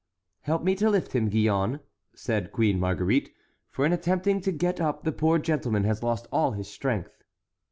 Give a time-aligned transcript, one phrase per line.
[0.39, 1.79] "Help me to lift him, Gillonne,"
[2.15, 3.29] said Queen Marguerite;
[3.69, 7.21] "for in attempting to get up the poor gentleman has lost all his strength."